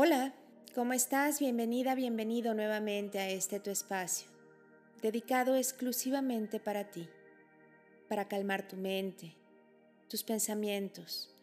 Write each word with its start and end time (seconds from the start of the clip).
Hola, 0.00 0.32
¿cómo 0.76 0.92
estás? 0.92 1.40
Bienvenida, 1.40 1.96
bienvenido 1.96 2.54
nuevamente 2.54 3.18
a 3.18 3.28
este 3.30 3.58
tu 3.58 3.70
espacio, 3.70 4.28
dedicado 5.02 5.56
exclusivamente 5.56 6.60
para 6.60 6.88
ti, 6.88 7.08
para 8.08 8.28
calmar 8.28 8.68
tu 8.68 8.76
mente, 8.76 9.34
tus 10.08 10.22
pensamientos, 10.22 11.34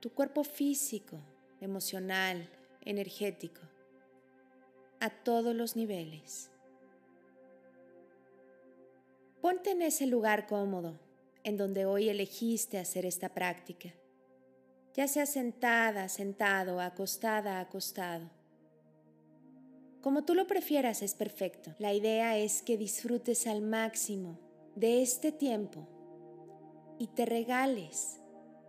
tu 0.00 0.14
cuerpo 0.14 0.44
físico, 0.44 1.20
emocional, 1.60 2.48
energético, 2.86 3.60
a 4.98 5.10
todos 5.10 5.54
los 5.54 5.76
niveles. 5.76 6.50
Ponte 9.42 9.72
en 9.72 9.82
ese 9.82 10.06
lugar 10.06 10.46
cómodo 10.46 10.98
en 11.42 11.58
donde 11.58 11.84
hoy 11.84 12.08
elegiste 12.08 12.78
hacer 12.78 13.04
esta 13.04 13.28
práctica 13.34 13.92
ya 14.94 15.08
sea 15.08 15.26
sentada, 15.26 16.08
sentado, 16.08 16.80
acostada, 16.80 17.60
acostado. 17.60 18.30
Como 20.00 20.24
tú 20.24 20.34
lo 20.34 20.46
prefieras 20.46 21.02
es 21.02 21.14
perfecto. 21.14 21.74
La 21.78 21.92
idea 21.92 22.36
es 22.38 22.62
que 22.62 22.76
disfrutes 22.76 23.46
al 23.46 23.60
máximo 23.60 24.38
de 24.76 25.02
este 25.02 25.32
tiempo 25.32 25.88
y 26.98 27.08
te 27.08 27.26
regales 27.26 28.20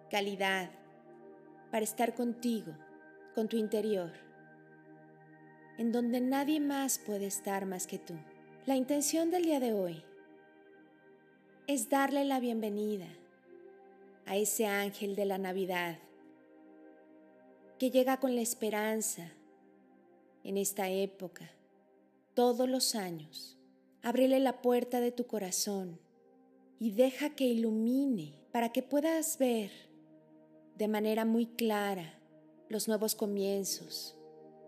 calidad 0.10 0.72
para 1.72 1.84
estar 1.84 2.16
contigo, 2.16 2.74
con 3.36 3.50
tu 3.50 3.58
interior, 3.58 4.14
en 5.78 5.92
donde 5.92 6.22
nadie 6.22 6.60
más 6.60 7.00
puede 7.00 7.26
estar 7.26 7.66
más 7.66 7.86
que 7.86 8.00
tú. 8.00 8.16
La 8.66 8.78
intención 8.78 9.30
del 9.30 9.44
día 9.44 9.60
de 9.60 9.74
hoy 9.74 10.04
es 11.68 11.90
darle 11.90 12.24
la 12.24 12.40
bienvenida 12.40 13.08
a 14.26 14.38
ese 14.38 14.66
ángel 14.68 15.16
de 15.16 15.26
la 15.26 15.38
Navidad 15.38 15.98
que 17.78 17.92
llega 17.92 18.20
con 18.20 18.36
la 18.36 18.42
esperanza 18.42 19.32
en 20.44 20.58
esta 20.58 20.90
época, 20.90 21.50
todos 22.34 22.70
los 22.70 22.96
años. 22.96 23.58
Ábrele 24.02 24.40
la 24.40 24.62
puerta 24.62 25.02
de 25.02 25.12
tu 25.12 25.26
corazón 25.26 26.00
y 26.80 26.92
deja 26.92 27.32
que 27.32 27.46
ilumine 27.46 28.46
para 28.52 28.72
que 28.72 28.84
puedas 28.84 29.38
ver 29.38 29.72
de 30.76 30.88
manera 30.88 31.26
muy 31.26 31.48
clara 31.48 32.20
los 32.70 32.88
nuevos 32.88 33.16
comienzos, 33.16 34.18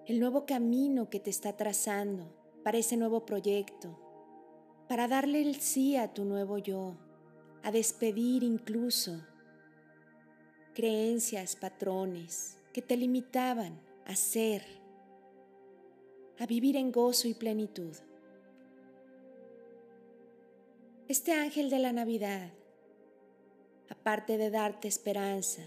el 0.06 0.20
nuevo 0.20 0.46
camino 0.46 1.10
que 1.10 1.20
te 1.20 1.30
está 1.30 1.56
trazando 1.56 2.34
para 2.64 2.78
ese 2.78 2.98
nuevo 2.98 3.26
proyecto, 3.26 4.00
para 4.88 5.08
darle 5.08 5.42
el 5.42 5.56
sí 5.62 5.96
a 5.96 6.14
tu 6.14 6.26
nuevo 6.26 6.58
yo, 6.58 6.98
a 7.64 7.72
despedir 7.72 8.44
incluso 8.44 9.22
creencias, 10.74 11.56
patrones, 11.56 12.58
que 12.78 12.84
te 12.84 12.96
limitaban 12.96 13.82
a 14.06 14.16
ser, 14.16 14.64
a 16.38 16.46
vivir 16.46 16.76
en 16.76 16.92
gozo 16.92 17.28
y 17.28 17.34
plenitud. 17.34 17.96
Este 21.08 21.34
ángel 21.34 21.72
de 21.72 21.80
la 21.80 21.92
Navidad, 21.92 22.52
aparte 23.90 24.38
de 24.38 24.52
darte 24.52 24.88
esperanza, 24.88 25.64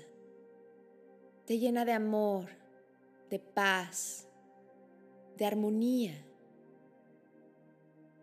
te 1.47 1.58
llena 1.58 1.84
de 1.84 1.94
amor, 1.94 2.47
de 3.28 3.41
paz, 3.41 4.28
de 5.36 5.47
armonía 5.47 6.14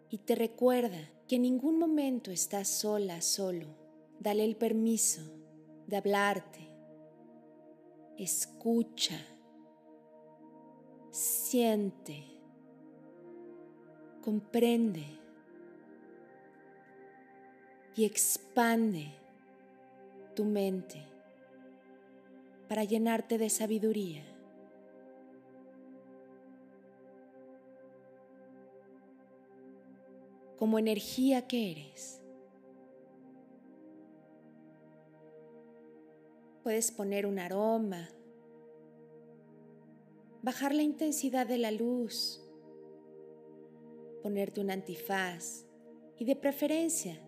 y 0.10 0.20
te 0.20 0.36
recuerda 0.36 1.12
que 1.28 1.36
en 1.36 1.42
ningún 1.42 1.78
momento 1.78 2.32
estás 2.32 2.70
sola, 2.70 3.20
solo. 3.22 3.68
Dale 4.22 4.46
el 4.46 4.56
permiso 4.56 5.24
de 5.88 5.98
hablarte, 5.98 6.67
escucha, 8.18 9.18
siente, 11.12 12.24
comprende 14.22 15.06
y 17.96 18.06
expande 18.06 19.14
tu 20.36 20.46
mente 20.46 21.04
para 22.68 22.84
llenarte 22.84 23.38
de 23.38 23.50
sabiduría. 23.50 24.24
Como 30.58 30.80
energía 30.80 31.48
que 31.48 31.72
eres. 31.72 32.22
Puedes 36.68 36.92
poner 36.92 37.26
un 37.26 37.40
aroma, 37.40 38.10
bajar 40.42 40.76
la 40.76 40.84
intensidad 40.84 41.48
de 41.48 41.58
la 41.58 41.72
luz, 41.72 42.44
ponerte 44.22 44.60
un 44.60 44.70
antifaz. 44.70 45.64
Y 46.18 46.26
de 46.26 46.36
preferencia 46.36 47.22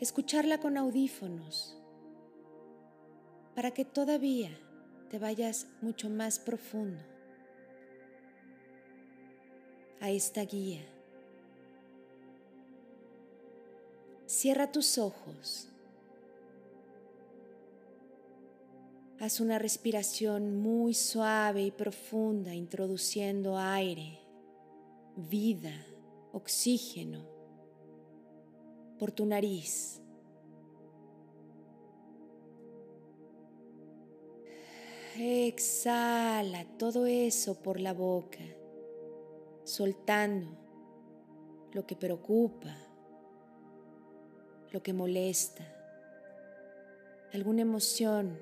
escucharla 0.00 0.58
con 0.58 0.76
audífonos. 0.76 1.80
Para 3.54 3.70
que 3.70 3.84
todavía 3.84 4.50
te 5.08 5.20
vayas 5.20 5.68
mucho 5.82 6.10
más 6.10 6.40
profundo. 6.40 7.04
A 10.00 10.10
esta 10.10 10.44
guía. 10.44 10.84
Cierra 14.26 14.72
tus 14.72 14.98
ojos 14.98 15.68
Haz 19.18 19.40
una 19.40 19.58
respiración 19.58 20.58
muy 20.58 20.92
suave 20.92 21.62
y 21.62 21.70
profunda, 21.70 22.54
introduciendo 22.54 23.56
aire, 23.56 24.20
vida, 25.16 25.72
oxígeno 26.32 27.26
por 28.98 29.12
tu 29.12 29.24
nariz. 29.24 30.02
Exhala 35.18 36.66
todo 36.76 37.06
eso 37.06 37.62
por 37.62 37.80
la 37.80 37.94
boca, 37.94 38.44
soltando 39.64 40.58
lo 41.72 41.86
que 41.86 41.96
preocupa, 41.96 42.76
lo 44.72 44.82
que 44.82 44.92
molesta, 44.92 45.64
alguna 47.32 47.62
emoción 47.62 48.38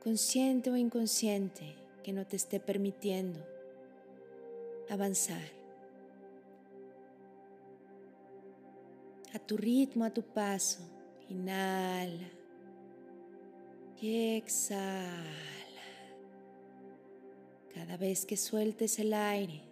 consciente 0.00 0.70
o 0.70 0.76
inconsciente, 0.76 1.76
que 2.02 2.12
no 2.12 2.26
te 2.26 2.36
esté 2.36 2.58
permitiendo 2.58 3.38
avanzar. 4.88 5.48
A 9.32 9.38
tu 9.38 9.56
ritmo, 9.56 10.04
a 10.04 10.10
tu 10.10 10.22
paso, 10.22 10.80
inhala 11.28 12.28
y 14.00 14.36
exhala. 14.36 15.24
Cada 17.72 17.96
vez 17.96 18.26
que 18.26 18.36
sueltes 18.36 18.98
el 18.98 19.14
aire, 19.14 19.62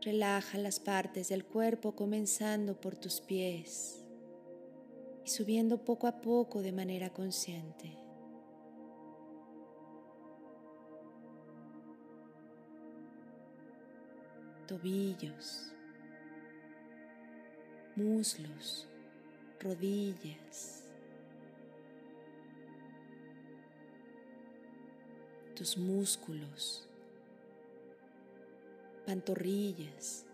relaja 0.00 0.56
las 0.56 0.80
partes 0.80 1.28
del 1.28 1.44
cuerpo 1.44 1.94
comenzando 1.94 2.80
por 2.80 2.96
tus 2.96 3.20
pies 3.20 4.05
y 5.26 5.28
subiendo 5.28 5.84
poco 5.84 6.06
a 6.06 6.20
poco 6.20 6.62
de 6.62 6.70
manera 6.70 7.10
consciente. 7.10 7.98
Tobillos, 14.68 15.72
muslos, 17.96 18.86
rodillas, 19.58 20.84
tus 25.56 25.76
músculos, 25.76 26.88
pantorrillas, 29.04 30.24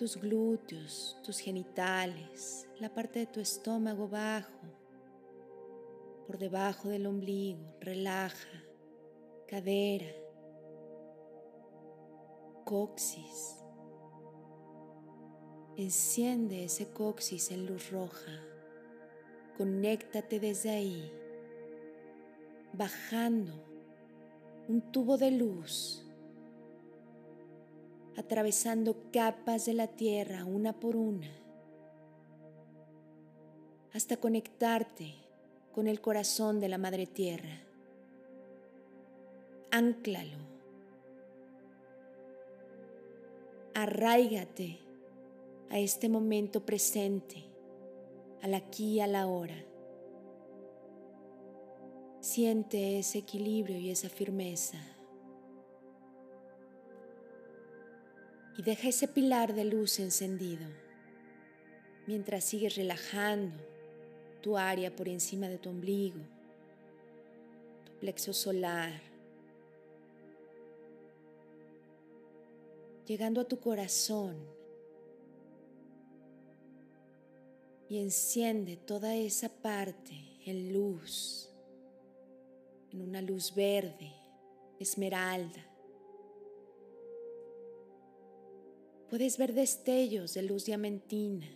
tus 0.00 0.16
glúteos, 0.16 1.18
tus 1.22 1.38
genitales, 1.40 2.66
la 2.78 2.88
parte 2.88 3.18
de 3.18 3.26
tu 3.26 3.38
estómago 3.38 4.08
bajo, 4.08 4.48
por 6.26 6.38
debajo 6.38 6.88
del 6.88 7.04
ombligo, 7.04 7.60
relaja, 7.80 8.64
cadera, 9.46 10.10
coxis. 12.64 13.62
Enciende 15.76 16.64
ese 16.64 16.90
coxis 16.94 17.50
en 17.50 17.66
luz 17.66 17.90
roja. 17.90 18.42
Conéctate 19.58 20.40
desde 20.40 20.70
ahí, 20.70 21.12
bajando 22.72 23.52
un 24.66 24.80
tubo 24.92 25.18
de 25.18 25.30
luz 25.30 26.06
atravesando 28.20 28.96
capas 29.12 29.66
de 29.66 29.74
la 29.74 29.88
tierra 29.88 30.44
una 30.44 30.72
por 30.72 30.96
una, 30.96 31.30
hasta 33.92 34.16
conectarte 34.18 35.14
con 35.72 35.86
el 35.88 36.00
corazón 36.00 36.60
de 36.60 36.68
la 36.68 36.78
Madre 36.78 37.06
Tierra. 37.06 37.62
Ánclalo. 39.70 40.38
Arráigate 43.74 44.78
a 45.70 45.78
este 45.78 46.08
momento 46.08 46.64
presente, 46.66 47.44
al 48.42 48.54
aquí 48.54 48.94
y 48.94 49.00
a 49.00 49.06
la 49.06 49.26
hora. 49.26 49.64
Siente 52.20 52.98
ese 52.98 53.18
equilibrio 53.18 53.78
y 53.78 53.90
esa 53.90 54.08
firmeza. 54.08 54.78
Y 58.60 58.62
deja 58.62 58.90
ese 58.90 59.08
pilar 59.08 59.54
de 59.54 59.64
luz 59.64 59.98
encendido 60.00 60.66
mientras 62.06 62.44
sigues 62.44 62.76
relajando 62.76 63.56
tu 64.42 64.58
área 64.58 64.94
por 64.94 65.08
encima 65.08 65.48
de 65.48 65.56
tu 65.56 65.70
ombligo, 65.70 66.20
tu 67.86 67.92
plexo 68.00 68.34
solar, 68.34 69.00
llegando 73.06 73.40
a 73.40 73.48
tu 73.48 73.58
corazón 73.58 74.36
y 77.88 77.98
enciende 77.98 78.76
toda 78.76 79.16
esa 79.16 79.48
parte 79.48 80.36
en 80.44 80.74
luz, 80.74 81.48
en 82.92 83.00
una 83.00 83.22
luz 83.22 83.54
verde, 83.54 84.12
esmeralda. 84.78 85.69
Puedes 89.10 89.38
ver 89.38 89.54
destellos 89.54 90.34
de 90.34 90.42
luz 90.42 90.66
diamantina. 90.66 91.48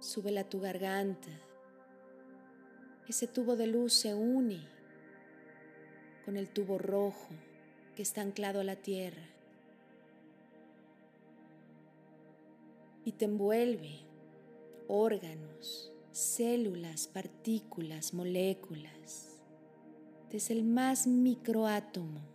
Súbela 0.00 0.40
a 0.40 0.48
tu 0.48 0.58
garganta. 0.58 1.30
Ese 3.08 3.28
tubo 3.28 3.54
de 3.54 3.68
luz 3.68 3.92
se 3.92 4.12
une 4.12 4.66
con 6.24 6.36
el 6.36 6.48
tubo 6.48 6.76
rojo 6.76 7.28
que 7.94 8.02
está 8.02 8.20
anclado 8.20 8.58
a 8.58 8.64
la 8.64 8.74
tierra 8.74 9.28
y 13.04 13.12
te 13.12 13.26
envuelve 13.26 14.00
órganos, 14.88 15.92
células, 16.10 17.06
partículas, 17.06 18.12
moléculas, 18.12 19.40
desde 20.30 20.54
el 20.54 20.64
más 20.64 21.06
microátomo. 21.06 22.33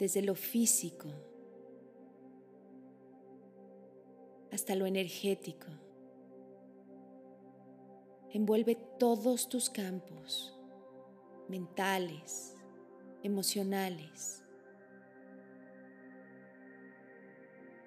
Desde 0.00 0.22
lo 0.22 0.34
físico 0.34 1.08
hasta 4.50 4.74
lo 4.74 4.86
energético 4.86 5.66
envuelve 8.30 8.76
todos 8.98 9.50
tus 9.50 9.68
campos 9.68 10.58
mentales, 11.48 12.56
emocionales. 13.22 14.42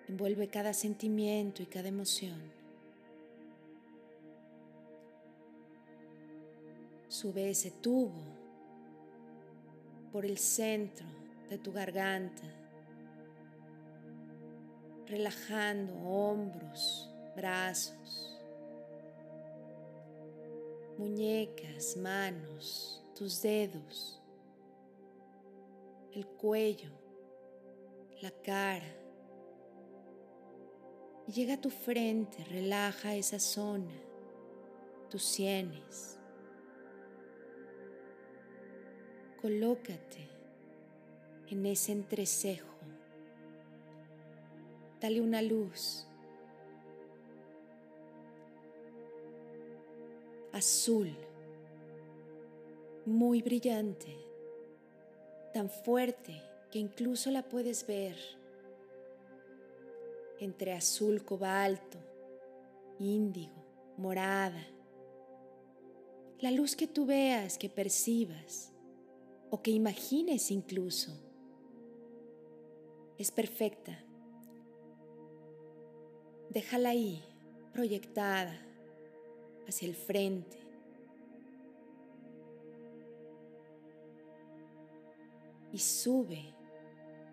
Envuelve 0.08 0.50
cada 0.50 0.74
sentimiento 0.76 1.64
y 1.64 1.66
cada 1.66 1.88
emoción. 1.88 2.40
Sube 7.08 7.50
ese 7.50 7.72
tubo 7.72 8.22
por 10.12 10.26
el 10.26 10.38
centro 10.38 11.23
de 11.54 11.60
tu 11.60 11.72
garganta, 11.72 12.48
relajando 15.06 15.94
hombros, 15.94 17.08
brazos 17.36 18.40
muñecas, 20.98 21.96
manos, 21.96 23.04
tus 23.16 23.40
dedos, 23.44 24.20
el 26.12 26.26
cuello, 26.26 26.90
la 28.22 28.32
cara. 28.32 28.96
Llega 31.28 31.54
a 31.54 31.62
tu 31.62 31.70
frente, 31.70 32.44
relaja 32.46 33.16
esa 33.16 33.40
zona, 33.40 33.94
tus 35.10 35.24
sienes. 35.24 36.18
Colócate 39.40 40.33
en 41.54 41.66
ese 41.68 41.92
entrecejo. 41.92 42.68
Dale 45.00 45.22
una 45.22 45.42
luz. 45.42 46.08
Azul, 50.52 51.16
muy 53.06 53.42
brillante, 53.42 54.16
tan 55.54 55.70
fuerte 55.70 56.42
que 56.72 56.80
incluso 56.80 57.32
la 57.32 57.44
puedes 57.44 57.86
ver. 57.88 58.16
Entre 60.40 60.74
azul 60.74 61.24
cobalto, 61.24 62.00
índigo, 63.00 63.64
morada. 63.98 64.68
La 66.40 66.52
luz 66.52 66.76
que 66.76 66.88
tú 66.88 67.06
veas, 67.06 67.58
que 67.58 67.70
percibas 67.70 68.72
o 69.50 69.62
que 69.62 69.72
imagines 69.72 70.52
incluso, 70.52 71.12
es 73.18 73.32
perfecta. 73.32 73.98
Déjala 76.50 76.90
ahí, 76.90 77.24
proyectada 77.74 78.60
hacia 79.68 79.88
el 79.88 79.96
frente. 79.96 80.58
Y 85.72 85.80
sube 85.80 86.54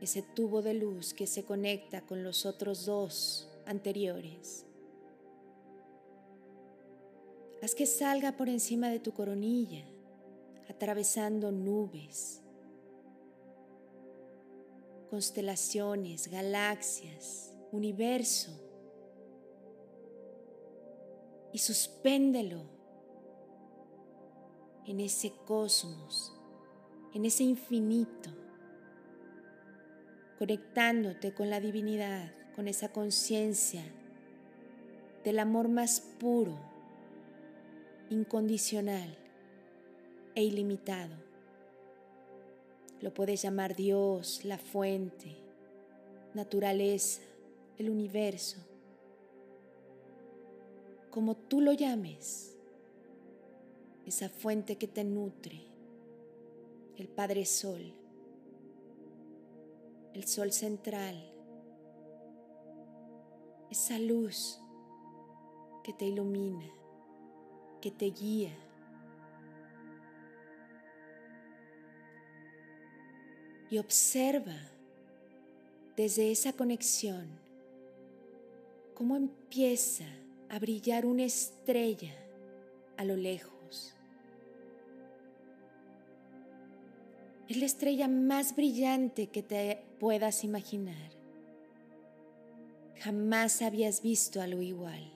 ese 0.00 0.22
tubo 0.22 0.62
de 0.62 0.74
luz 0.74 1.12
que 1.12 1.26
se 1.26 1.44
conecta 1.44 2.00
con 2.00 2.24
los 2.24 2.46
otros 2.46 2.86
dos 2.86 3.48
anteriores. 3.66 4.64
Haz 7.62 7.74
que 7.74 7.84
salga 7.84 8.32
por 8.32 8.48
encima 8.48 8.88
de 8.88 9.00
tu 9.00 9.12
coronilla, 9.12 9.84
atravesando 10.70 11.52
nubes, 11.52 12.40
constelaciones, 15.10 16.28
galaxias, 16.28 17.52
universo 17.72 18.52
y 21.52 21.58
suspéndelo 21.58 22.62
en 24.86 25.00
ese 25.00 25.32
cosmos, 25.44 26.32
en 27.12 27.24
ese 27.24 27.42
infinito, 27.42 28.30
conectándote 30.38 31.34
con 31.34 31.50
la 31.50 31.60
divinidad, 31.60 32.32
con 32.54 32.68
esa 32.68 32.92
conciencia 32.92 33.82
del 35.24 35.38
amor 35.38 35.68
más 35.68 36.00
puro, 36.00 36.58
incondicional 38.10 39.16
e 40.34 40.44
ilimitado. 40.44 41.29
Lo 43.00 43.14
puedes 43.14 43.42
llamar 43.42 43.74
Dios, 43.76 44.44
la 44.44 44.58
fuente, 44.58 45.36
naturaleza, 46.34 47.22
el 47.78 47.90
universo 47.90 48.58
como 51.10 51.36
tú 51.36 51.60
lo 51.60 51.72
llames, 51.72 52.56
esa 54.06 54.28
fuente 54.28 54.78
que 54.78 54.86
te 54.86 55.04
nutre, 55.04 55.60
el 56.96 57.08
Padre 57.08 57.44
Sol, 57.44 57.92
el 60.14 60.24
Sol 60.24 60.52
central, 60.52 61.16
esa 63.70 63.98
luz 63.98 64.60
que 65.82 65.92
te 65.92 66.06
ilumina, 66.06 66.70
que 67.80 67.90
te 67.90 68.06
guía. 68.06 68.56
Y 73.70 73.78
observa 73.78 74.56
desde 75.96 76.32
esa 76.32 76.52
conexión 76.52 77.28
cómo 78.94 79.16
empieza 79.16 80.06
a 80.48 80.58
brillar 80.58 81.06
una 81.06 81.24
estrella 81.24 82.12
a 82.96 83.04
lo 83.04 83.16
lejos. 83.16 83.94
Es 87.48 87.56
la 87.56 87.66
estrella 87.66 88.08
más 88.08 88.54
brillante 88.54 89.28
que 89.28 89.42
te 89.42 89.82
puedas 89.98 90.44
imaginar. 90.44 91.10
Jamás 92.98 93.62
habías 93.62 94.02
visto 94.02 94.40
algo 94.42 94.62
igual. 94.62 95.12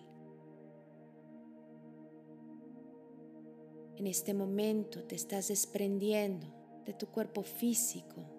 En 3.96 4.06
este 4.06 4.34
momento 4.34 5.02
te 5.04 5.14
estás 5.14 5.48
desprendiendo 5.48 6.46
de 6.84 6.92
tu 6.92 7.06
cuerpo 7.06 7.42
físico 7.42 8.33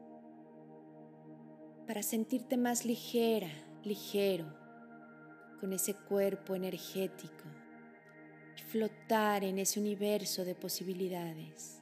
para 1.88 2.02
sentirte 2.02 2.58
más 2.58 2.86
ligera, 2.86 3.52
ligero, 3.84 4.46
con 5.60 5.72
ese 5.72 5.94
cuerpo 5.94 6.56
energético 6.56 7.44
y 8.58 8.62
flotar 8.62 9.44
en 9.44 9.60
ese 9.60 9.80
universo 9.80 10.44
de 10.44 10.56
posibilidades, 10.56 11.80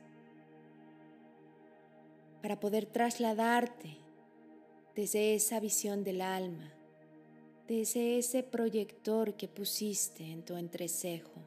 para 2.41 2.59
poder 2.59 2.85
trasladarte 2.85 3.97
desde 4.95 5.35
esa 5.35 5.59
visión 5.59 6.03
del 6.03 6.21
alma, 6.21 6.73
desde 7.67 8.17
ese 8.17 8.43
proyector 8.43 9.35
que 9.35 9.47
pusiste 9.47 10.29
en 10.29 10.43
tu 10.43 10.57
entrecejo. 10.57 11.41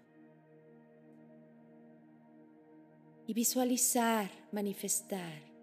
Y 3.27 3.35
visualizar, 3.35 4.31
manifestar 4.53 5.56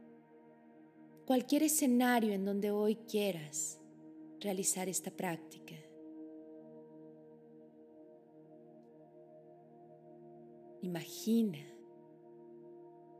cualquier 1.25 1.63
escenario 1.63 2.33
en 2.33 2.45
donde 2.45 2.71
hoy 2.71 2.95
quieras 2.95 3.79
realizar 4.39 4.89
esta 4.89 5.11
práctica. 5.11 5.75
Imagina 10.81 11.59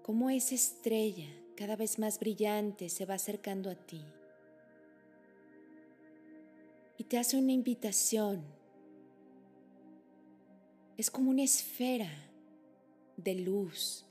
cómo 0.02 0.30
esa 0.30 0.56
estrella 0.56 1.30
cada 1.56 1.76
vez 1.76 1.98
más 1.98 2.20
brillante 2.20 2.90
se 2.90 3.06
va 3.06 3.14
acercando 3.14 3.70
a 3.70 3.76
ti 3.76 4.02
y 6.98 7.06
te 7.06 7.18
hace 7.18 7.38
una 7.38 7.54
invitación. 7.54 8.44
Es 10.98 11.10
como 11.10 11.32
una 11.32 11.44
esfera 11.44 12.12
de 13.18 13.36
luz 13.36 14.06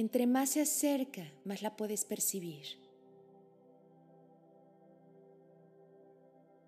entre 0.00 0.26
más 0.26 0.50
se 0.50 0.62
acerca, 0.62 1.30
más 1.44 1.62
la 1.62 1.76
puedes 1.76 2.04
percibir. 2.04 2.66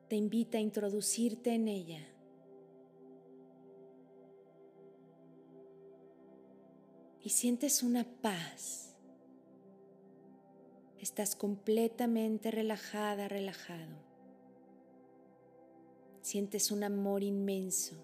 Te 0.09 0.17
invita 0.17 0.59
a 0.59 0.61
introducirte 0.61 1.55
en 1.55 1.69
ella. 1.69 2.07
Y 7.23 7.31
sientes 7.31 7.83
una 7.83 8.05
paz. 8.05 8.95
Estás 10.99 11.35
completamente 11.35 12.51
relajada, 12.51 13.29
relajado. 13.29 13.97
Sientes 16.21 16.71
un 16.71 16.85
amor 16.85 17.23
inmenso. 17.23 17.97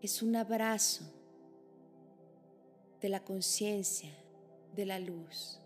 Es 0.00 0.22
un 0.22 0.36
abrazo 0.36 1.15
de 3.06 3.10
la 3.10 3.22
conciencia, 3.22 4.10
de 4.74 4.84
la 4.84 4.98
luz. 4.98 5.60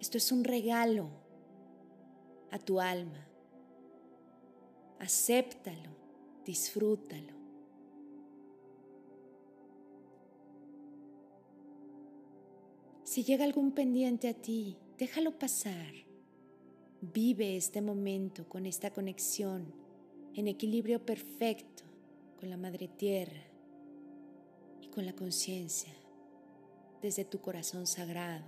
Esto 0.00 0.18
es 0.18 0.32
un 0.32 0.42
regalo 0.42 1.08
a 2.50 2.58
tu 2.58 2.80
alma. 2.80 3.28
Acéptalo, 4.98 5.90
disfrútalo. 6.44 7.32
Si 13.04 13.22
llega 13.22 13.44
algún 13.44 13.70
pendiente 13.70 14.26
a 14.26 14.34
ti, 14.34 14.76
déjalo 14.98 15.38
pasar. 15.38 15.94
Vive 17.02 17.56
este 17.56 17.80
momento 17.80 18.48
con 18.48 18.66
esta 18.66 18.90
conexión 18.90 19.72
en 20.34 20.48
equilibrio 20.48 21.06
perfecto 21.06 21.84
con 22.40 22.50
la 22.50 22.56
Madre 22.56 22.88
Tierra 22.88 23.53
con 24.94 25.04
la 25.04 25.12
conciencia 25.12 25.92
desde 27.02 27.24
tu 27.24 27.40
corazón 27.40 27.86
sagrado, 27.86 28.44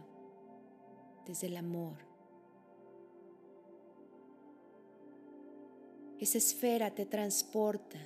desde 1.26 1.48
el 1.48 1.56
amor. 1.56 1.98
Esa 6.20 6.38
esfera 6.38 6.94
te 6.94 7.04
transporta 7.04 7.98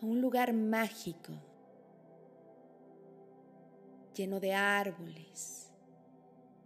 a 0.00 0.06
un 0.06 0.20
lugar 0.20 0.52
mágico, 0.52 1.32
lleno 4.14 4.40
de 4.40 4.54
árboles, 4.54 5.70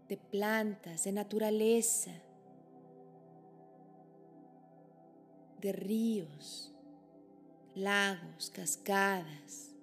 de 0.09 0.16
plantas, 0.16 1.04
de 1.04 1.12
naturaleza, 1.12 2.12
de 5.61 5.73
ríos, 5.73 6.73
lagos, 7.75 8.50
cascadas. 8.50 9.74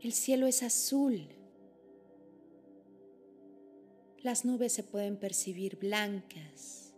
El 0.00 0.12
cielo 0.12 0.46
es 0.46 0.62
azul. 0.62 1.28
Las 4.22 4.44
nubes 4.44 4.72
se 4.72 4.82
pueden 4.82 5.16
percibir 5.16 5.76
blancas. 5.76 6.94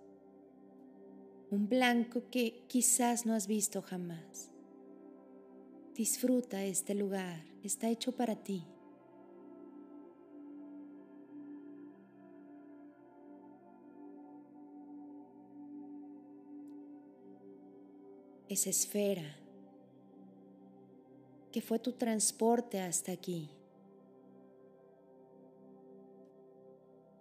Un 1.50 1.68
blanco 1.68 2.22
que 2.30 2.64
quizás 2.68 3.26
no 3.26 3.34
has 3.34 3.46
visto 3.46 3.82
jamás. 3.82 4.50
Disfruta 5.94 6.64
este 6.64 6.94
lugar, 6.94 7.44
está 7.62 7.88
hecho 7.88 8.12
para 8.12 8.36
ti. 8.36 8.64
esa 18.50 18.68
esfera 18.68 19.39
que 21.50 21.60
fue 21.60 21.78
tu 21.78 21.92
transporte 21.92 22.80
hasta 22.80 23.12
aquí. 23.12 23.50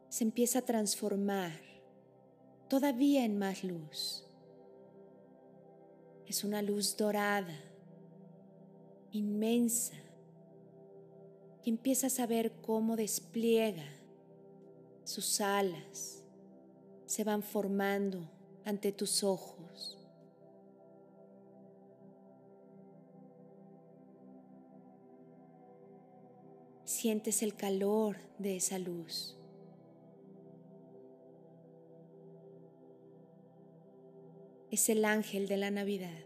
Se 0.09 0.23
empieza 0.23 0.59
a 0.59 0.65
transformar 0.65 1.59
todavía 2.67 3.25
en 3.25 3.37
más 3.37 3.63
luz. 3.63 4.25
Es 6.25 6.43
una 6.43 6.61
luz 6.61 6.95
dorada, 6.95 7.59
inmensa, 9.11 9.95
y 11.63 11.69
empiezas 11.69 12.19
a 12.19 12.27
ver 12.27 12.51
cómo 12.61 12.95
despliega 12.95 13.85
sus 15.03 15.41
alas, 15.41 16.23
se 17.05 17.23
van 17.23 17.41
formando 17.41 18.29
ante 18.63 18.91
tus 18.91 19.23
ojos. 19.23 19.58
Sientes 26.99 27.43
el 27.43 27.55
calor 27.55 28.17
de 28.39 28.57
esa 28.57 28.77
luz. 28.77 29.37
Es 34.69 34.89
el 34.89 35.05
ángel 35.05 35.47
de 35.47 35.55
la 35.55 35.71
Navidad. 35.71 36.25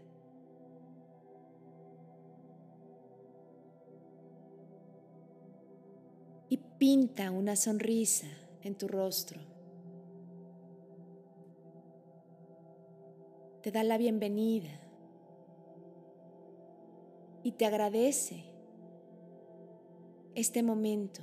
Y 6.48 6.56
pinta 6.56 7.30
una 7.30 7.54
sonrisa 7.54 8.26
en 8.62 8.74
tu 8.74 8.88
rostro. 8.88 9.40
Te 13.62 13.70
da 13.70 13.84
la 13.84 13.96
bienvenida 13.96 14.80
y 17.44 17.52
te 17.52 17.64
agradece 17.64 18.53
este 20.34 20.62
momento. 20.62 21.22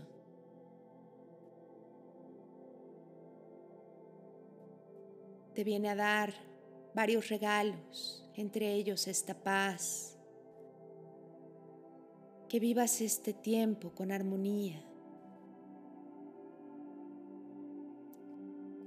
Te 5.54 5.64
viene 5.64 5.90
a 5.90 5.96
dar 5.96 6.34
varios 6.94 7.30
regalos, 7.30 8.30
entre 8.36 8.74
ellos 8.74 9.08
esta 9.08 9.34
paz. 9.34 10.18
Que 12.48 12.60
vivas 12.60 13.00
este 13.02 13.34
tiempo 13.34 13.92
con 13.92 14.12
armonía, 14.12 14.84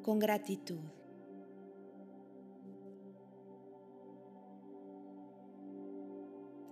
con 0.02 0.19
gratitud. 0.19 0.81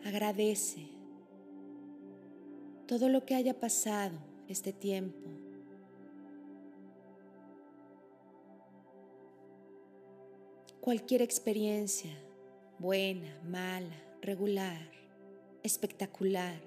Agradece 0.04 1.01
todo 2.92 3.08
lo 3.08 3.25
que 3.25 3.34
haya 3.34 3.58
pasado 3.58 4.18
este 4.49 4.70
tiempo. 4.70 5.26
Cualquier 10.78 11.22
experiencia, 11.22 12.11
buena, 12.78 13.40
mala, 13.49 13.96
regular, 14.20 14.90
espectacular, 15.62 16.61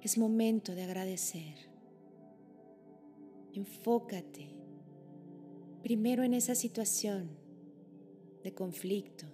es 0.00 0.18
momento 0.18 0.74
de 0.74 0.82
agradecer. 0.82 1.54
Enfócate 3.54 4.48
primero 5.84 6.24
en 6.24 6.34
esa 6.34 6.56
situación 6.56 7.30
de 8.42 8.52
conflicto, 8.52 9.24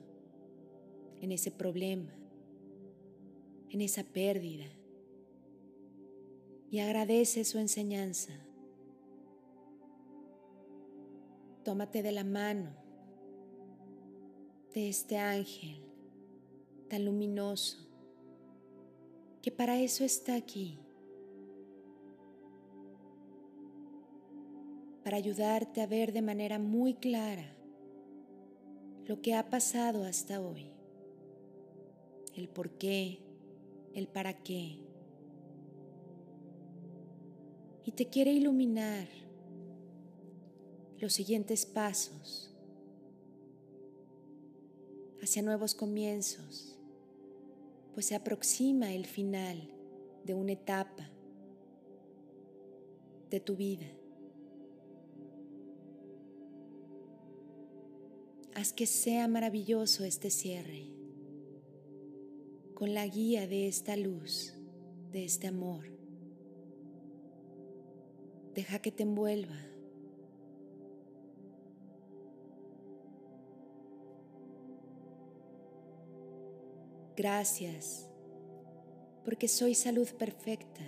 en 1.23 1.33
ese 1.33 1.51
problema, 1.51 2.13
en 3.71 3.81
esa 3.81 4.05
pérdida 4.05 4.67
y 6.71 6.81
agradece 6.81 7.45
su 7.45 7.59
enseñanza. 7.59 8.33
tómate 11.69 12.03
de 12.03 12.13
la 12.13 12.25
mano 12.25 12.71
de 14.73 14.89
este 14.89 15.19
ángel 15.19 15.83
tan 16.89 17.05
luminoso 17.05 17.77
que 19.43 19.51
para 19.51 19.79
eso 19.79 20.03
está 20.03 20.35
aquí, 20.35 20.79
para 25.05 25.19
ayudarte 25.19 25.83
a 25.83 25.87
ver 25.87 26.11
de 26.15 26.23
manera 26.23 26.59
muy 26.59 26.95
clara 26.95 27.55
lo 29.05 29.21
que 29.21 29.35
ha 29.35 29.51
pasado 29.51 30.05
hasta 30.05 30.41
hoy, 30.41 30.71
el 32.35 32.49
por 32.49 32.71
qué, 32.79 33.19
el 33.93 34.09
para 34.09 34.33
qué. 34.43 34.88
Y 37.89 37.93
te 37.93 38.05
quiere 38.05 38.31
iluminar 38.33 39.09
los 40.99 41.15
siguientes 41.15 41.65
pasos 41.65 42.55
hacia 45.23 45.41
nuevos 45.41 45.75
comienzos, 45.75 46.79
pues 47.95 48.05
se 48.05 48.15
aproxima 48.15 48.93
el 48.93 49.07
final 49.07 49.73
de 50.23 50.35
una 50.35 50.53
etapa 50.53 51.09
de 53.31 53.41
tu 53.41 53.57
vida. 53.57 53.91
Haz 58.55 58.75
que 58.75 58.85
sea 58.85 59.29
maravilloso 59.29 60.05
este 60.05 60.29
cierre 60.29 60.93
con 62.75 62.93
la 62.93 63.07
guía 63.07 63.47
de 63.47 63.67
esta 63.67 63.97
luz, 63.97 64.53
de 65.11 65.25
este 65.25 65.47
amor. 65.47 65.98
Deja 68.59 68.81
que 68.81 68.91
te 68.91 69.05
envuelva. 69.05 69.55
Gracias, 77.17 78.11
porque 79.25 79.47
soy 79.47 79.77
salud 79.77 80.09
perfecta. 80.15 80.83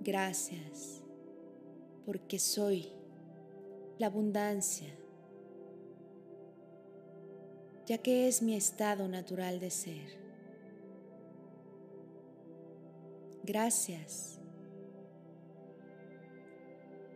Gracias, 0.00 1.00
porque 2.04 2.40
soy 2.40 2.88
la 3.98 4.08
abundancia 4.08 4.88
ya 7.86 7.98
que 7.98 8.26
es 8.26 8.42
mi 8.42 8.56
estado 8.56 9.06
natural 9.06 9.60
de 9.60 9.70
ser. 9.70 10.18
Gracias 13.44 14.40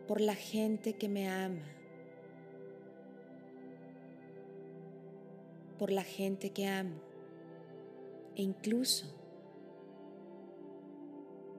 por 0.07 0.21
la 0.21 0.35
gente 0.35 0.93
que 0.93 1.07
me 1.07 1.29
ama, 1.29 1.65
por 5.77 5.91
la 5.91 6.03
gente 6.03 6.51
que 6.51 6.67
amo 6.67 7.01
e 8.35 8.43
incluso 8.43 9.15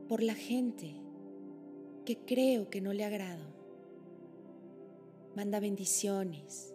por 0.08 0.22
la 0.22 0.34
gente 0.34 0.94
que 2.04 2.18
creo 2.18 2.68
que 2.70 2.80
no 2.80 2.92
le 2.92 3.04
agrado. 3.04 3.52
Manda 5.34 5.60
bendiciones 5.60 6.72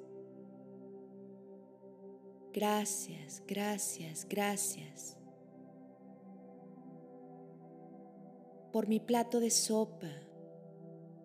Gracias, 2.57 3.43
gracias, 3.47 4.25
gracias. 4.27 5.15
Por 8.71 8.87
mi 8.87 8.99
plato 8.99 9.39
de 9.39 9.51
sopa 9.51 10.09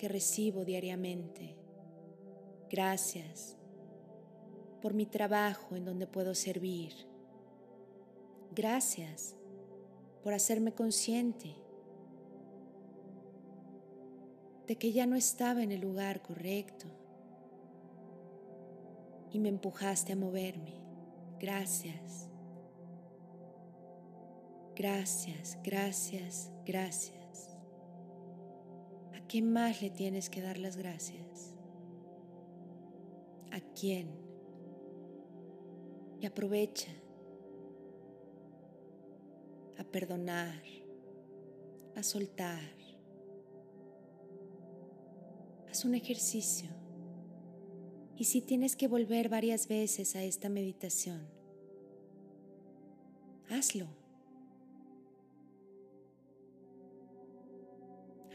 que 0.03 0.09
recibo 0.09 0.65
diariamente. 0.65 1.55
Gracias 2.69 3.57
por 4.81 4.95
mi 4.95 5.07
trabajo 5.07 5.77
en 5.77 5.85
donde 5.85 6.09
puedo 6.09 6.35
servir. 6.35 6.93
Gracias 8.51 9.37
por 10.25 10.35
hacerme 10.35 10.73
consciente 10.73 11.55
de 14.67 14.75
que 14.75 14.91
ya 14.91 15.07
no 15.07 15.15
estaba 15.15 15.63
en 15.63 15.71
el 15.71 15.81
lugar 15.81 16.21
correcto 16.21 16.87
y 19.31 19.39
me 19.39 19.51
empujaste 19.51 20.15
a 20.15 20.17
moverme. 20.17 20.81
Gracias. 21.39 22.29
Gracias, 24.75 25.59
gracias, 25.63 26.51
gracias. 26.67 27.22
¿A 29.33 29.35
quién 29.35 29.51
más 29.51 29.81
le 29.81 29.89
tienes 29.89 30.29
que 30.29 30.43
dar 30.43 30.59
las 30.59 30.77
gracias? 30.77 31.55
¿A 33.51 33.61
quién? 33.73 34.11
Y 36.21 36.27
aprovecha 36.27 36.91
a 39.79 39.85
perdonar, 39.85 40.63
a 41.97 42.03
soltar. 42.03 42.61
Haz 45.71 45.87
un 45.87 45.95
ejercicio 45.95 46.69
y 48.19 48.25
si 48.25 48.43
tienes 48.43 48.77
que 48.77 48.87
volver 48.87 49.31
varias 49.31 49.67
veces 49.67 50.15
a 50.15 50.23
esta 50.23 50.51
meditación, 50.51 51.27
hazlo. 53.49 54.02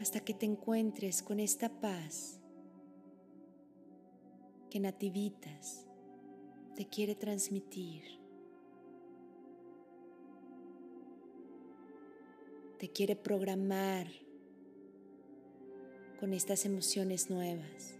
Hasta 0.08 0.20
que 0.20 0.32
te 0.32 0.46
encuentres 0.46 1.22
con 1.22 1.38
esta 1.38 1.68
paz 1.68 2.40
que 4.70 4.80
Nativitas 4.80 5.86
te 6.74 6.86
quiere 6.86 7.14
transmitir. 7.14 8.04
Te 12.78 12.88
quiere 12.88 13.16
programar 13.16 14.06
con 16.18 16.32
estas 16.32 16.64
emociones 16.64 17.28
nuevas. 17.28 17.98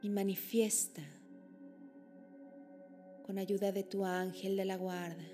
y 0.00 0.10
manifiesta 0.10 1.02
con 3.26 3.36
ayuda 3.36 3.72
de 3.72 3.82
tu 3.82 4.04
ángel 4.04 4.56
de 4.56 4.64
la 4.64 4.76
guarda, 4.76 5.26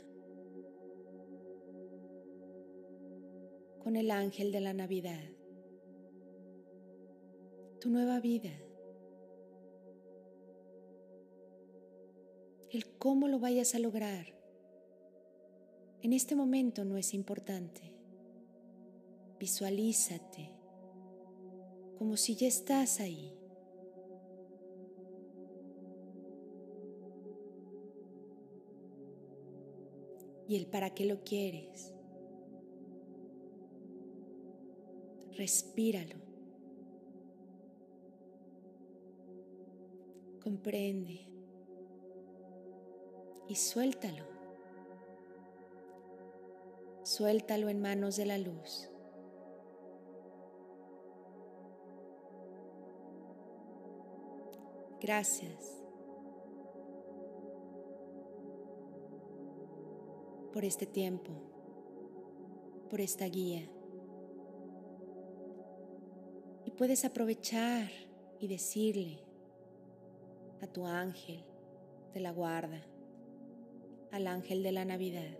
con 3.85 3.94
el 3.94 4.11
ángel 4.11 4.51
de 4.51 4.61
la 4.61 4.73
Navidad, 4.73 5.23
tu 7.81 7.90
nueva 7.90 8.18
vida. 8.18 8.51
El 12.70 12.87
cómo 12.97 13.29
lo 13.29 13.38
vayas 13.38 13.77
a 13.77 13.79
lograr 13.79 14.35
en 16.05 16.12
este 16.12 16.35
momento 16.35 16.85
no 16.85 16.99
es 16.99 17.14
importante. 17.14 17.94
Visualízate 19.38 20.51
como 21.97 22.16
si 22.16 22.37
ya 22.37 22.49
estás 22.49 23.01
ahí. 23.01 23.38
y 30.47 30.57
el 30.57 30.66
para 30.66 30.90
qué 30.90 31.07
lo 31.07 31.25
quieres. 31.25 31.94
Respíralo. 35.37 36.16
Comprende 40.42 41.27
y 43.49 43.57
suéltalo. 43.57 44.25
Suéltalo 47.03 47.68
en 47.68 47.81
manos 47.81 48.16
de 48.16 48.27
la 48.27 48.38
luz. 48.38 48.90
Gracias. 55.01 55.85
por 60.55 60.64
este 60.64 60.87
tiempo, 60.87 61.33
por 62.88 63.01
esta 63.01 63.27
guía. 63.27 63.68
Puedes 66.77 67.05
aprovechar 67.05 67.91
y 68.41 68.49
decirle 68.49 69.19
a 70.61 70.67
tu 70.67 70.87
ángel 70.87 71.43
de 72.13 72.21
la 72.21 72.33
guarda, 72.33 72.83
al 74.11 74.27
ángel 74.27 74.63
de 74.63 74.73
la 74.73 74.85
Navidad, 74.85 75.39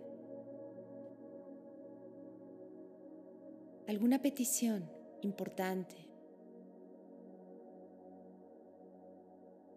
alguna 3.87 4.21
petición 4.21 4.89
importante. 5.21 5.95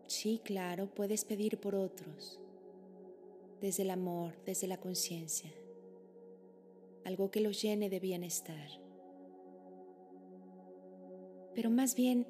Sí, 0.07 0.41
claro, 0.43 0.89
puedes 0.95 1.25
pedir 1.25 1.61
por 1.61 1.75
otros 1.75 2.41
desde 3.61 3.83
el 3.83 3.91
amor, 3.91 4.35
desde 4.45 4.67
la 4.67 4.79
conciencia, 4.79 5.53
algo 7.05 7.31
que 7.31 7.41
los 7.41 7.61
llene 7.61 7.91
de 7.91 8.01
bienestar. 8.01 8.88
Pero 11.59 11.71
más 11.71 11.97
bien 11.97 12.25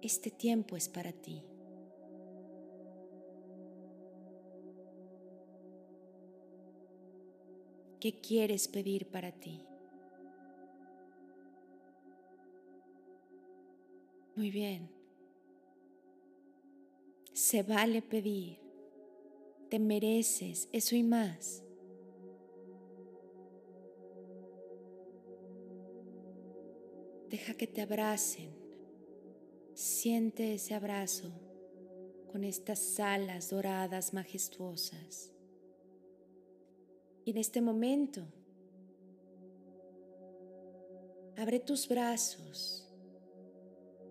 este 0.00 0.30
tiempo 0.30 0.74
es 0.74 0.88
para 0.88 1.12
ti. 1.12 1.44
¿Qué 8.00 8.18
quieres 8.22 8.68
pedir 8.68 9.10
para 9.10 9.32
ti? 9.32 9.66
Muy 14.34 14.50
bien. 14.50 14.88
Se 17.34 17.62
vale 17.62 18.00
pedir. 18.00 18.60
Te 19.68 19.78
mereces 19.78 20.70
eso 20.72 20.96
y 20.96 21.02
más. 21.02 21.62
Deja 27.28 27.52
que 27.52 27.66
te 27.66 27.82
abracen. 27.82 28.59
Siente 29.80 30.52
ese 30.52 30.74
abrazo 30.74 31.30
con 32.30 32.44
estas 32.44 33.00
alas 33.00 33.48
doradas 33.48 34.12
majestuosas. 34.12 35.32
Y 37.24 37.30
en 37.30 37.38
este 37.38 37.62
momento, 37.62 38.26
abre 41.34 41.60
tus 41.60 41.88
brazos. 41.88 42.92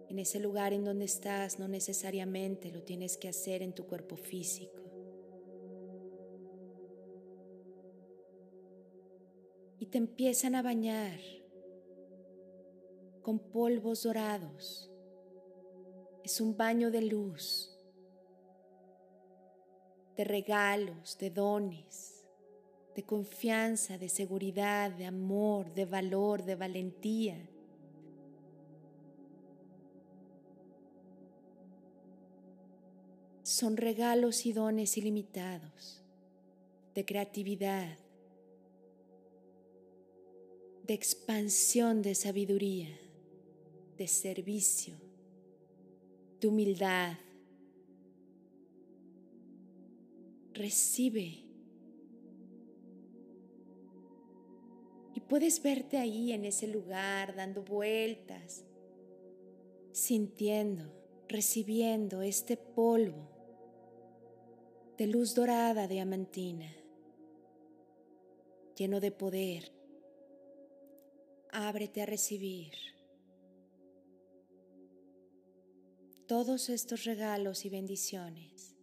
En 0.10 0.18
ese 0.18 0.40
lugar 0.40 0.74
en 0.74 0.84
donde 0.84 1.06
estás 1.06 1.60
no 1.60 1.68
necesariamente 1.68 2.72
lo 2.72 2.82
tienes 2.82 3.16
que 3.16 3.30
hacer 3.30 3.62
en 3.62 3.74
tu 3.74 3.86
cuerpo 3.86 4.16
físico. 4.18 4.82
Y 9.78 9.86
te 9.86 10.00
empiezan 10.00 10.56
a 10.56 10.64
bañar 10.64 11.20
con 13.22 13.38
polvos 13.38 14.02
dorados. 14.02 14.90
Es 16.30 16.40
un 16.42 16.56
baño 16.56 16.92
de 16.92 17.02
luz, 17.02 17.76
de 20.16 20.24
regalos, 20.24 21.18
de 21.18 21.32
dones, 21.32 22.24
de 22.96 23.02
confianza, 23.02 23.98
de 23.98 24.10
seguridad, 24.10 24.92
de 24.92 25.08
amor, 25.08 25.74
de 25.74 25.86
valor, 25.86 26.46
de 26.46 26.54
valentía. 26.54 27.50
Son 33.42 33.76
regalos 33.76 34.46
y 34.46 34.54
dones 34.54 34.98
ilimitados 35.00 36.04
de 36.94 37.06
creatividad, 37.06 37.98
de 40.84 40.94
expansión 40.94 42.04
de 42.04 42.14
sabiduría 42.14 42.96
de 43.98 44.08
servicio, 44.08 45.09
de 46.40 46.48
humildad. 46.48 47.18
Recibe. 50.54 51.46
Y 55.14 55.20
puedes 55.22 55.62
verte 55.62 55.98
ahí 55.98 56.32
en 56.32 56.46
ese 56.46 56.68
lugar 56.68 57.36
dando 57.36 57.64
vueltas, 57.64 58.64
sintiendo, 59.92 60.92
recibiendo 61.28 62.22
este 62.22 62.58
polvo 62.58 63.28
de 64.98 65.08
luz 65.08 65.34
dorada 65.34 65.88
diamantina, 65.88 66.70
lleno 68.76 69.00
de 69.00 69.12
poder. 69.12 69.72
Ábrete 71.52 72.02
a 72.02 72.06
recibir. 72.06 72.74
Todos 76.30 76.70
estos 76.70 77.06
regalos 77.06 77.66
y 77.66 77.72
bendiciones 77.72 78.76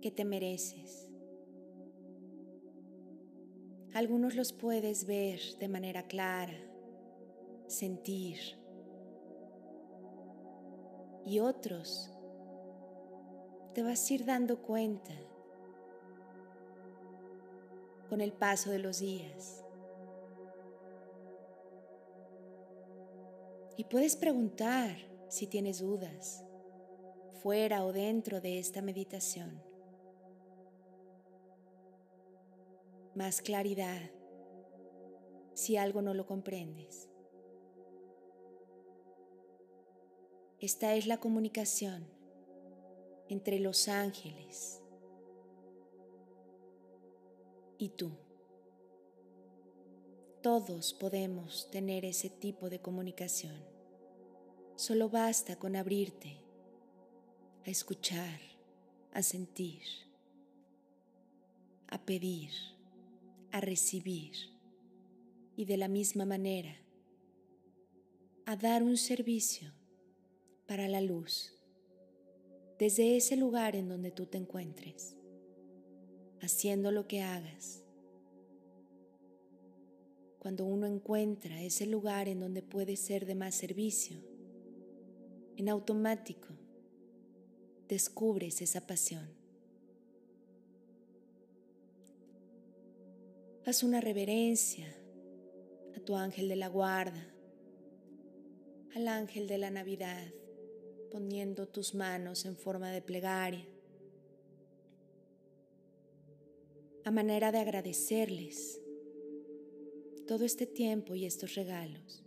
que 0.00 0.12
te 0.12 0.24
mereces. 0.24 1.10
Algunos 3.92 4.36
los 4.36 4.52
puedes 4.52 5.06
ver 5.06 5.40
de 5.58 5.66
manera 5.66 6.06
clara, 6.06 6.56
sentir, 7.66 8.38
y 11.26 11.40
otros 11.40 12.12
te 13.74 13.82
vas 13.82 14.08
a 14.08 14.14
ir 14.14 14.24
dando 14.24 14.62
cuenta 14.62 15.14
con 18.08 18.20
el 18.20 18.32
paso 18.32 18.70
de 18.70 18.78
los 18.78 19.00
días. 19.00 19.64
Y 23.76 23.82
puedes 23.82 24.14
preguntar, 24.14 25.11
si 25.32 25.46
tienes 25.46 25.78
dudas, 25.78 26.44
fuera 27.42 27.86
o 27.86 27.92
dentro 27.94 28.42
de 28.42 28.58
esta 28.58 28.82
meditación. 28.82 29.62
Más 33.14 33.40
claridad 33.40 34.10
si 35.54 35.78
algo 35.78 36.02
no 36.02 36.12
lo 36.12 36.26
comprendes. 36.26 37.08
Esta 40.58 40.94
es 40.96 41.06
la 41.06 41.16
comunicación 41.16 42.06
entre 43.30 43.58
los 43.58 43.88
ángeles 43.88 44.82
y 47.78 47.88
tú. 47.88 48.10
Todos 50.42 50.92
podemos 50.92 51.70
tener 51.70 52.04
ese 52.04 52.28
tipo 52.28 52.68
de 52.68 52.82
comunicación. 52.82 53.71
Solo 54.76 55.08
basta 55.08 55.56
con 55.56 55.76
abrirte 55.76 56.38
a 57.64 57.70
escuchar, 57.70 58.40
a 59.12 59.22
sentir, 59.22 59.82
a 61.88 62.04
pedir, 62.04 62.50
a 63.50 63.60
recibir 63.60 64.34
y 65.56 65.66
de 65.66 65.76
la 65.76 65.88
misma 65.88 66.24
manera 66.24 66.74
a 68.46 68.56
dar 68.56 68.82
un 68.82 68.96
servicio 68.96 69.72
para 70.66 70.88
la 70.88 71.00
luz 71.00 71.52
desde 72.78 73.16
ese 73.16 73.36
lugar 73.36 73.76
en 73.76 73.88
donde 73.88 74.10
tú 74.10 74.26
te 74.26 74.38
encuentres, 74.38 75.16
haciendo 76.40 76.90
lo 76.90 77.06
que 77.06 77.20
hagas. 77.20 77.84
Cuando 80.40 80.64
uno 80.64 80.88
encuentra 80.88 81.62
ese 81.62 81.86
lugar 81.86 82.26
en 82.28 82.40
donde 82.40 82.62
puede 82.62 82.96
ser 82.96 83.26
de 83.26 83.36
más 83.36 83.54
servicio, 83.54 84.31
en 85.56 85.68
automático 85.68 86.48
descubres 87.88 88.62
esa 88.62 88.86
pasión. 88.86 89.28
Haz 93.64 93.82
una 93.82 94.00
reverencia 94.00 94.86
a 95.96 96.00
tu 96.00 96.16
ángel 96.16 96.48
de 96.48 96.56
la 96.56 96.68
guarda, 96.68 97.32
al 98.94 99.08
ángel 99.08 99.46
de 99.46 99.58
la 99.58 99.70
Navidad, 99.70 100.32
poniendo 101.10 101.68
tus 101.68 101.94
manos 101.94 102.44
en 102.44 102.56
forma 102.56 102.90
de 102.90 103.02
plegaria, 103.02 103.66
a 107.04 107.10
manera 107.10 107.52
de 107.52 107.58
agradecerles 107.58 108.80
todo 110.26 110.44
este 110.44 110.66
tiempo 110.66 111.14
y 111.14 111.26
estos 111.26 111.54
regalos. 111.54 112.21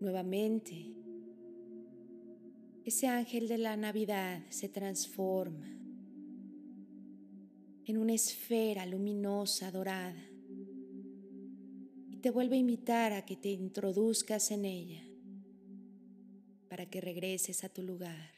Nuevamente, 0.00 0.94
ese 2.86 3.06
ángel 3.06 3.48
de 3.48 3.58
la 3.58 3.76
Navidad 3.76 4.42
se 4.48 4.70
transforma 4.70 5.68
en 7.84 7.98
una 7.98 8.14
esfera 8.14 8.86
luminosa 8.86 9.70
dorada 9.70 10.24
y 12.08 12.16
te 12.16 12.30
vuelve 12.30 12.56
a 12.56 12.60
invitar 12.60 13.12
a 13.12 13.26
que 13.26 13.36
te 13.36 13.50
introduzcas 13.50 14.50
en 14.50 14.64
ella 14.64 15.04
para 16.70 16.86
que 16.88 17.02
regreses 17.02 17.62
a 17.62 17.68
tu 17.68 17.82
lugar. 17.82 18.32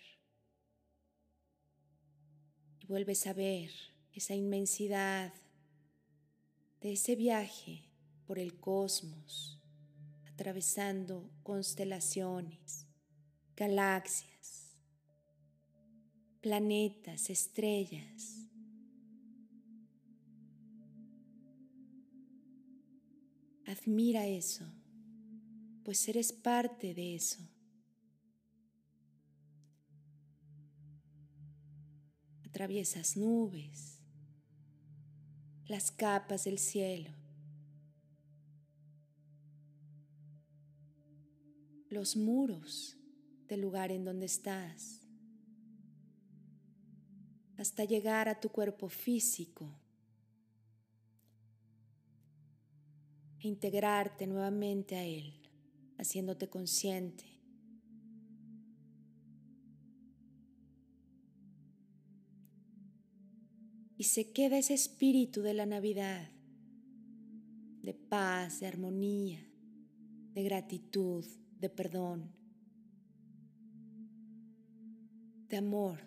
Y 2.80 2.86
vuelves 2.86 3.24
a 3.28 3.34
ver 3.34 3.70
esa 4.12 4.34
inmensidad 4.34 5.32
de 6.80 6.94
ese 6.94 7.14
viaje 7.14 7.84
por 8.26 8.40
el 8.40 8.58
cosmos 8.58 9.61
atravesando 10.42 11.30
constelaciones, 11.44 12.88
galaxias, 13.54 14.76
planetas, 16.40 17.30
estrellas. 17.30 18.48
Admira 23.64 24.26
eso, 24.26 24.64
pues 25.84 26.08
eres 26.08 26.32
parte 26.32 26.92
de 26.92 27.14
eso. 27.14 27.48
Atraviesas 32.44 33.16
nubes, 33.16 34.00
las 35.68 35.92
capas 35.92 36.42
del 36.42 36.58
cielo, 36.58 37.21
los 41.92 42.16
muros 42.16 42.96
del 43.48 43.60
lugar 43.60 43.92
en 43.92 44.04
donde 44.04 44.24
estás, 44.24 45.02
hasta 47.58 47.84
llegar 47.84 48.28
a 48.28 48.40
tu 48.40 48.48
cuerpo 48.48 48.88
físico. 48.88 49.70
E 53.40 53.48
integrarte 53.48 54.26
nuevamente 54.26 54.96
a 54.96 55.04
él, 55.04 55.34
haciéndote 55.98 56.48
consciente. 56.48 57.24
Y 63.98 64.04
se 64.04 64.32
queda 64.32 64.58
ese 64.58 64.74
espíritu 64.74 65.42
de 65.42 65.54
la 65.54 65.66
Navidad, 65.66 66.30
de 67.82 67.92
paz, 67.94 68.60
de 68.60 68.66
armonía, 68.66 69.46
de 70.32 70.42
gratitud, 70.42 71.26
de 71.62 71.70
perdón, 71.70 72.28
de 75.48 75.56
amor. 75.56 76.00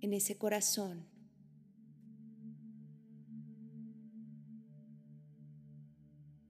En 0.00 0.14
ese 0.14 0.38
corazón 0.38 1.04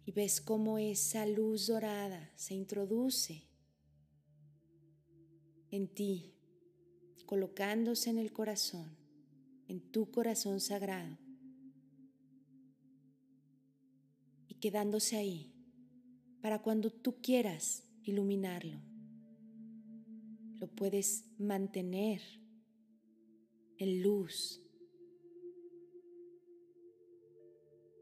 y 0.06 0.12
ves 0.12 0.40
cómo 0.40 0.78
esa 0.78 1.26
luz 1.26 1.66
dorada 1.66 2.30
se 2.36 2.54
introduce 2.54 3.42
en 5.72 5.88
ti, 5.88 6.36
colocándose 7.26 8.10
en 8.10 8.18
el 8.18 8.32
corazón, 8.32 8.96
en 9.66 9.80
tu 9.90 10.12
corazón 10.12 10.60
sagrado 10.60 11.21
quedándose 14.62 15.16
ahí 15.16 15.52
para 16.40 16.62
cuando 16.62 16.88
tú 16.88 17.20
quieras 17.20 17.82
iluminarlo. 18.04 18.80
Lo 20.60 20.68
puedes 20.68 21.24
mantener 21.36 22.22
en 23.78 24.02
luz 24.02 24.62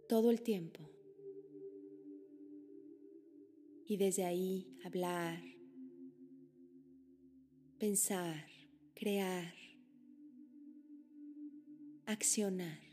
todo 0.06 0.30
el 0.30 0.42
tiempo 0.42 0.86
y 3.86 3.96
desde 3.96 4.26
ahí 4.26 4.76
hablar, 4.84 5.42
pensar, 7.78 8.44
crear, 8.94 9.54
accionar. 12.04 12.89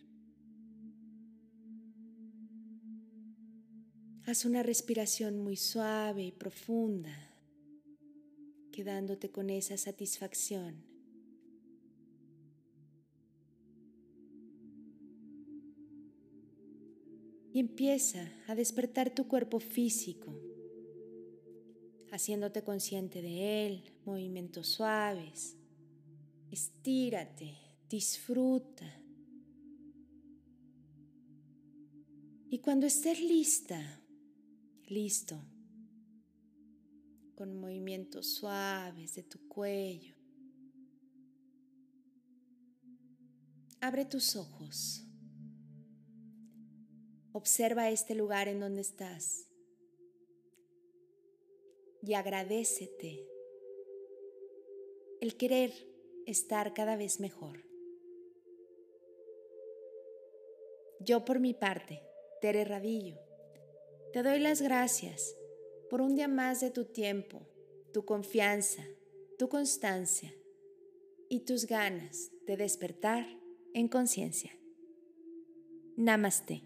Haz 4.27 4.43
una 4.43 4.61
respiración 4.61 5.39
muy 5.39 5.55
suave 5.55 6.21
y 6.21 6.33
profunda, 6.33 7.17
quedándote 8.73 9.31
con 9.31 9.49
esa 9.49 9.77
satisfacción. 9.77 10.83
Y 17.53 17.61
empieza 17.61 18.29
a 18.47 18.55
despertar 18.55 19.15
tu 19.15 19.29
cuerpo 19.29 19.61
físico 19.61 20.37
haciéndote 22.11 22.65
consciente 22.65 23.21
de 23.21 23.65
él, 23.65 23.83
movimientos 24.03 24.67
suaves. 24.67 25.55
Estírate, 26.51 27.57
disfruta. 27.89 29.01
Y 32.49 32.59
cuando 32.59 32.85
estés 32.87 33.21
lista, 33.21 34.01
listo, 34.87 35.43
con 37.35 37.59
movimientos 37.59 38.33
suaves 38.35 39.15
de 39.15 39.23
tu 39.23 39.47
cuello, 39.47 40.15
abre 43.81 44.05
tus 44.05 44.35
ojos. 44.35 45.03
Observa 47.31 47.91
este 47.91 48.15
lugar 48.15 48.47
en 48.47 48.59
donde 48.59 48.81
estás 48.81 49.47
y 52.01 52.13
agradecete 52.13 53.27
el 55.21 55.37
querer 55.37 55.71
estar 56.25 56.73
cada 56.73 56.95
vez 56.95 57.19
mejor. 57.19 57.63
Yo 60.99 61.25
por 61.25 61.39
mi 61.39 61.53
parte, 61.53 62.01
Tere 62.41 62.65
Radillo, 62.65 63.26
te 64.17 64.23
doy 64.23 64.39
las 64.39 64.63
gracias 64.63 65.35
por 65.91 66.01
un 66.01 66.15
día 66.15 66.27
más 66.27 66.59
de 66.59 66.71
tu 66.71 66.85
tiempo, 66.85 67.47
tu 67.93 68.03
confianza, 68.03 68.83
tu 69.37 69.47
constancia 69.47 70.33
y 71.29 71.41
tus 71.41 71.67
ganas 71.67 72.31
de 72.47 72.57
despertar 72.57 73.27
en 73.75 73.87
conciencia. 73.87 74.57
Namaste. 75.97 76.63